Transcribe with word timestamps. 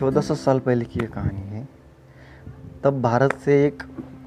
चौदह 0.00 0.20
सौ 0.20 0.34
साल 0.34 0.58
पहले 0.58 0.84
की 0.84 1.00
ये 1.00 1.06
कहानी 1.06 1.40
है। 1.40 1.68
तब 2.84 3.02
भारत 3.02 3.32
से 3.32 3.66
एक 3.66 3.82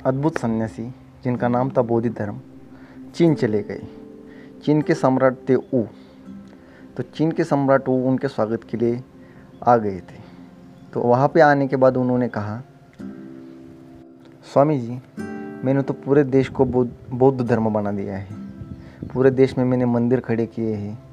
अद्भुत 0.06 0.38
सन्यासी, 0.38 0.96
जिनका 1.24 1.48
नाम 1.48 1.70
था 1.70 1.82
बोधि 1.82 2.10
धर्म, 2.10 2.42
चीन 3.16 3.36
चले 3.36 3.64
गए। 3.64 3.82
चीन 4.66 4.82
के 4.82 4.94
सम्राट 4.94 5.36
थे 5.50 5.56
ऊ। 5.56 5.84
तो 6.98 7.04
चीन 7.04 7.32
के 7.32 7.44
सम्राट 7.44 7.90
ऊ 7.90 7.92
उनके 7.92 8.28
स्वागत 8.28 8.64
के 8.64 8.78
लिए 8.78 9.04
आ 9.68 9.78
गए 9.78 10.00
थे। 10.00 10.22
तो 10.94 11.02
वहाँ 11.02 11.28
पे 11.28 11.42
आने 11.42 11.68
के 11.68 11.76
बाद 11.76 11.98
उन्होंने 11.98 12.28
कहा, 12.28 12.62
स्वामी 14.54 14.80
जी, 14.80 15.02
मैंने 15.66 15.82
तो 15.82 15.94
पूरे 15.94 16.24
देश 16.24 16.50
को 16.50 16.66
बौद्ध 16.66 16.94
बौद्ध 17.14 17.42
धर्म 17.42 17.74
बना 17.74 17.92
दिया 17.92 18.18
है। 18.18 18.28
पूरे 19.14 19.32
देश 19.32 19.58
में 19.58 19.66
मैंने 19.66 19.86
मंदिर 19.86 20.20
खड़े 20.20 20.46
किए 20.46 20.76
हैं। 20.76 21.04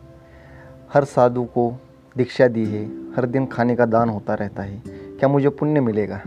हर 0.95 1.05
साधु 1.05 1.45
को 1.45 1.80
दीक्षा 2.16 2.48
दी 2.48 2.64
है, 2.64 3.12
हर 3.14 3.27
दिन 3.27 3.46
खाने 3.46 3.77
का 3.77 3.87
दान 3.87 4.09
होता 4.09 4.34
रहता 4.34 4.62
है। 4.62 4.82
क्या 4.88 5.28
मुझे 5.28 5.48
पुण्य 5.48 5.80
मिलेगा? 5.80 6.20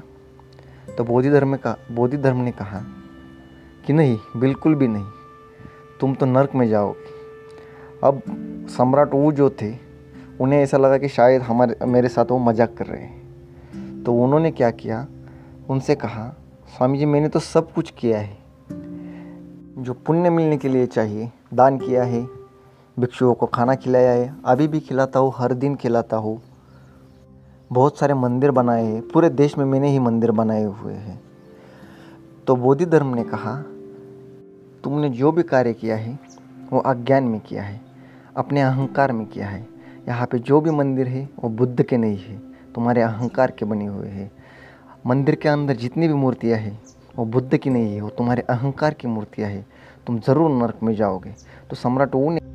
तो 0.97 1.03
बोधि 1.03 1.29
धर्म 1.29 1.55
का, 1.55 1.77
बोधि 1.91 2.17
धर्म 2.17 2.37
ने 2.37 2.51
कहा 2.51 2.81
कि 3.87 3.93
नहीं, 3.93 4.17
बिल्कुल 4.37 4.75
भी 4.75 4.87
नहीं। 4.87 5.05
तुम 5.99 6.15
तो 6.15 6.25
नर्क 6.25 6.55
में 6.55 6.69
जाओगे। 6.69 7.13
अब 8.03 8.21
सम्राट 8.69 9.13
वो 9.13 9.31
जो 9.31 9.49
थे, 9.49 9.75
उन्हें 10.41 10.59
ऐसा 10.59 10.77
लगा 10.77 10.97
कि 10.97 11.07
शायद 11.07 11.41
हमारे, 11.41 11.85
मेरे 11.85 12.07
साथ 12.07 12.25
वो 12.31 12.37
मज़ाक 12.37 12.73
कर 12.77 12.85
रहे 12.85 13.01
हैं। 13.01 13.23
तो 14.03 14.13
उन्होंने 14.13 14.51
क्या 14.51 14.71
किया? 14.71 15.07
उनसे 15.69 15.95
कहा, 15.95 16.35
स्वामी 16.77 16.97
जी, 16.97 17.05
मैंने 17.05 17.29
तो 17.29 17.39
सब 17.39 17.73
कुछ 17.73 17.93
किया 17.97 18.19
है। 18.19 18.37
जो 19.77 19.93
पुण्य 19.93 20.29
मिलने 20.29 20.57
के 20.57 20.69
लिए 20.69 20.85
चाहिए, 20.85 21.31
दान 21.53 21.77
किया 21.77 22.03
है 22.03 22.42
भिक्षुओं 22.99 23.33
को 23.33 23.45
खाना 23.45 23.75
खिलाया 23.75 24.11
है, 24.11 24.35
अभी 24.45 24.67
भी 24.67 24.79
खिलाता 24.79 25.19
हूँ, 25.19 25.33
हर 25.35 25.53
दिन 25.53 25.75
खिलाता 25.75 26.17
हूँ। 26.17 26.41
बहुत 27.71 27.97
सारे 27.97 28.13
मंदिर 28.13 28.51
बनाए 28.51 28.85
हैं, 28.85 29.07
पूरे 29.07 29.29
देश 29.29 29.57
में 29.57 29.65
मैंने 29.65 29.89
ही 29.89 29.99
मंदिर 29.99 30.31
बनाए 30.31 30.63
हुए 30.63 30.93
हैं। 30.93 31.21
तो 32.47 32.55
बोधि 32.55 32.85
धर्म 32.85 33.15
ने 33.15 33.23
कहा, 33.23 33.55
तुमने 34.83 35.09
जो 35.09 35.31
भी 35.31 35.43
कार्य 35.43 35.73
किया 35.73 35.95
है, 35.95 36.19
वो 36.73 36.79
अज्ञान 36.79 37.23
में 37.23 37.39
किया 37.39 37.63
है, 37.63 37.81
अपने 38.37 38.61
अहंकार 38.61 39.11
में 39.11 39.25
किया 39.27 39.47
है। 39.47 39.67
यहाँ 40.07 40.27
पे 40.27 40.39
जो 40.39 40.61
भी 40.61 40.71
मंदिर 40.71 41.07
है, 41.07 41.29
वो 41.43 41.49
बुद्ध 41.49 41.83
के 41.83 41.97
नहीं 41.97 42.17
है, 42.17 42.41
तुम्हारे 42.75 43.01
अहंकार 43.01 43.51
के 43.51 43.65
बने 43.65 43.85
हुए 43.85 44.07
हैं। 44.07 44.31
मंदिर 45.07 45.35
के 45.35 45.49
अंदर 45.49 45.75
जितनी 45.75 46.07
भी 46.07 46.13
मूर्तियाँ 46.13 46.59
हैं, 46.59 46.81
वो 47.17 47.25
बुद्ध 47.25 47.57
की 47.57 47.69
नहीं 47.69 47.95
है, 47.95 48.01
वो 48.01 48.09
तुम्हारे 48.09 48.41
अहंकार 48.41 48.93
की 48.93 49.07
मूर्तियाँ 49.07 49.49
हैं। 49.49 49.65
तुम 50.07 50.19
ज़रूर 50.19 50.49
नरक 50.51 50.83
में 50.83 50.95
जाओगे। 50.95 51.29
तो 51.69 51.75
सम्राट 51.75 52.15
वो 52.15 52.31
ने 52.31 52.52